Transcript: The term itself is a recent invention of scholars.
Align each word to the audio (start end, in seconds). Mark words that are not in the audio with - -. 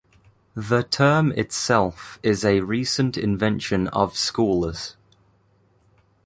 The 0.55 0.81
term 0.81 1.31
itself 1.33 2.17
is 2.23 2.43
a 2.43 2.61
recent 2.61 3.19
invention 3.19 3.87
of 3.89 4.17
scholars. 4.17 4.97